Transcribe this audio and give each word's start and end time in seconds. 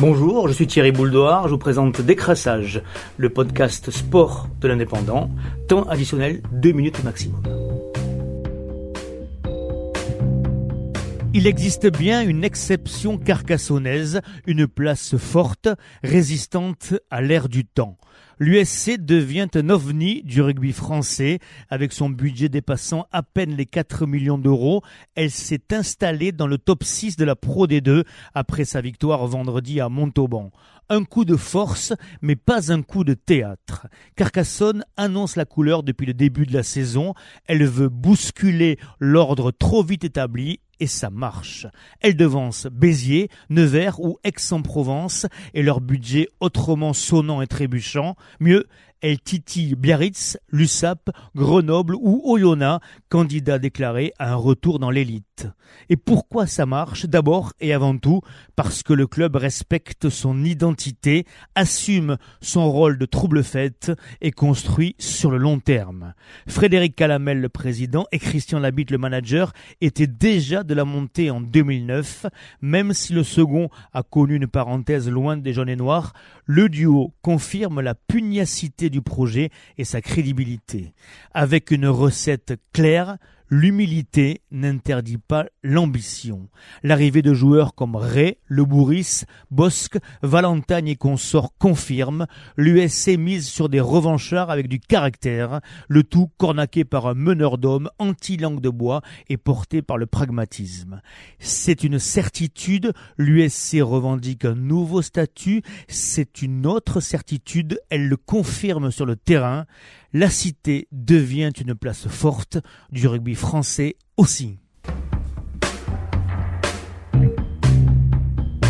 Bonjour, 0.00 0.48
je 0.48 0.52
suis 0.52 0.66
Thierry 0.66 0.90
Bouldoir, 0.90 1.44
je 1.44 1.52
vous 1.52 1.58
présente 1.58 2.00
Décrassage, 2.00 2.82
le 3.16 3.30
podcast 3.30 3.92
sport 3.92 4.48
de 4.60 4.66
l'indépendant, 4.66 5.30
temps 5.68 5.84
additionnel 5.84 6.42
2 6.52 6.72
minutes 6.72 7.04
maximum. 7.04 7.63
Il 11.36 11.48
existe 11.48 11.88
bien 11.88 12.22
une 12.22 12.44
exception 12.44 13.18
carcassonnaise, 13.18 14.20
une 14.46 14.68
place 14.68 15.16
forte, 15.16 15.68
résistante 16.04 16.94
à 17.10 17.22
l'ère 17.22 17.48
du 17.48 17.64
temps. 17.64 17.98
L'USC 18.38 18.98
devient 18.98 19.48
un 19.56 19.68
ovni 19.68 20.22
du 20.22 20.42
rugby 20.42 20.70
français. 20.70 21.40
Avec 21.70 21.92
son 21.92 22.08
budget 22.08 22.48
dépassant 22.48 23.06
à 23.10 23.24
peine 23.24 23.56
les 23.56 23.66
4 23.66 24.06
millions 24.06 24.38
d'euros, 24.38 24.82
elle 25.16 25.32
s'est 25.32 25.72
installée 25.72 26.30
dans 26.30 26.46
le 26.46 26.56
top 26.56 26.84
6 26.84 27.16
de 27.16 27.24
la 27.24 27.34
Pro 27.34 27.66
D2 27.66 28.04
après 28.32 28.64
sa 28.64 28.80
victoire 28.80 29.26
vendredi 29.26 29.80
à 29.80 29.88
Montauban. 29.88 30.52
Un 30.88 31.02
coup 31.02 31.24
de 31.24 31.36
force, 31.36 31.94
mais 32.22 32.36
pas 32.36 32.70
un 32.70 32.82
coup 32.82 33.02
de 33.02 33.14
théâtre. 33.14 33.88
Carcassonne 34.14 34.84
annonce 34.96 35.34
la 35.34 35.46
couleur 35.46 35.82
depuis 35.82 36.06
le 36.06 36.14
début 36.14 36.46
de 36.46 36.52
la 36.52 36.62
saison. 36.62 37.14
Elle 37.46 37.66
veut 37.66 37.88
bousculer 37.88 38.78
l'ordre 39.00 39.50
trop 39.50 39.82
vite 39.82 40.04
établi 40.04 40.60
et 40.80 40.86
ça 40.86 41.10
marche. 41.10 41.66
Elle 42.00 42.16
devance 42.16 42.66
Béziers, 42.66 43.28
Nevers 43.50 44.00
ou 44.00 44.18
Aix-en-Provence 44.24 45.26
et 45.54 45.62
leur 45.62 45.80
budget 45.80 46.28
autrement 46.40 46.92
sonnant 46.92 47.42
et 47.42 47.46
trébuchant. 47.46 48.16
Mieux, 48.40 48.66
elle 49.04 49.20
titille 49.20 49.74
Biarritz, 49.74 50.38
Lussap, 50.50 51.10
Grenoble 51.36 51.94
ou 51.94 52.22
Oyonnax, 52.24 52.82
candidats 53.10 53.58
déclarés 53.58 54.14
à 54.18 54.32
un 54.32 54.36
retour 54.36 54.78
dans 54.78 54.90
l'élite. 54.90 55.46
Et 55.90 55.96
pourquoi 55.96 56.46
ça 56.46 56.64
marche? 56.64 57.04
D'abord 57.04 57.52
et 57.60 57.74
avant 57.74 57.98
tout 57.98 58.22
parce 58.56 58.82
que 58.82 58.94
le 58.94 59.06
club 59.06 59.36
respecte 59.36 60.08
son 60.08 60.42
identité, 60.42 61.26
assume 61.54 62.16
son 62.40 62.70
rôle 62.70 62.96
de 62.96 63.04
trouble-fête 63.04 63.92
et 64.22 64.30
construit 64.30 64.96
sur 64.98 65.30
le 65.30 65.36
long 65.36 65.58
terme. 65.58 66.14
Frédéric 66.48 66.96
Calamel, 66.96 67.40
le 67.40 67.48
président, 67.50 68.06
et 68.10 68.18
Christian 68.18 68.58
Labitte, 68.58 68.90
le 68.90 68.98
manager, 68.98 69.52
étaient 69.82 70.06
déjà 70.06 70.62
de 70.62 70.72
la 70.72 70.86
montée 70.86 71.30
en 71.30 71.42
2009, 71.42 72.26
même 72.62 72.94
si 72.94 73.12
le 73.12 73.22
second 73.22 73.68
a 73.92 74.02
connu 74.02 74.36
une 74.36 74.46
parenthèse 74.46 75.10
loin 75.10 75.36
des 75.36 75.52
jaunes 75.52 75.68
et 75.68 75.76
noirs, 75.76 76.14
le 76.46 76.68
duo 76.68 77.12
confirme 77.20 77.80
la 77.80 77.94
pugnacité 77.94 78.90
du 78.94 79.02
projet 79.02 79.50
et 79.76 79.84
sa 79.84 80.00
crédibilité. 80.00 80.94
Avec 81.32 81.72
une 81.72 81.88
recette 81.88 82.54
claire, 82.72 83.18
L'humilité 83.56 84.40
n'interdit 84.50 85.16
pas 85.16 85.46
l'ambition. 85.62 86.48
L'arrivée 86.82 87.22
de 87.22 87.32
joueurs 87.32 87.76
comme 87.76 87.94
Ray, 87.94 88.36
Le 88.46 88.64
Bourris, 88.64 89.22
Bosque, 89.52 89.96
Valentagne 90.22 90.88
et 90.88 90.96
consorts 90.96 91.56
confirme. 91.56 92.26
L'USC 92.56 93.16
mise 93.16 93.46
sur 93.46 93.68
des 93.68 93.78
revanchards 93.78 94.50
avec 94.50 94.66
du 94.66 94.80
caractère, 94.80 95.60
le 95.86 96.02
tout 96.02 96.32
cornaqué 96.36 96.84
par 96.84 97.06
un 97.06 97.14
meneur 97.14 97.56
d'hommes 97.56 97.90
anti-langue 98.00 98.60
de 98.60 98.70
bois 98.70 99.02
et 99.28 99.36
porté 99.36 99.82
par 99.82 99.98
le 99.98 100.06
pragmatisme. 100.06 101.00
C'est 101.38 101.84
une 101.84 102.00
certitude, 102.00 102.92
l'USC 103.18 103.76
revendique 103.80 104.46
un 104.46 104.56
nouveau 104.56 105.00
statut, 105.00 105.62
c'est 105.86 106.42
une 106.42 106.66
autre 106.66 106.98
certitude, 106.98 107.80
elle 107.88 108.08
le 108.08 108.16
confirme 108.16 108.90
sur 108.90 109.06
le 109.06 109.14
terrain 109.14 109.66
la 110.14 110.30
cité 110.30 110.86
devient 110.92 111.50
une 111.60 111.74
place 111.74 112.06
forte 112.06 112.58
du 112.92 113.08
rugby 113.08 113.34
français 113.34 113.96
aussi. 114.16 114.58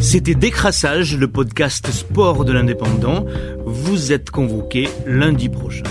C'était 0.00 0.34
Décrassage, 0.34 1.16
le 1.16 1.30
podcast 1.30 1.90
sport 1.90 2.46
de 2.46 2.52
l'indépendant. 2.52 3.26
Vous 3.66 4.12
êtes 4.12 4.30
convoqué 4.30 4.88
lundi 5.04 5.50
prochain. 5.50 5.84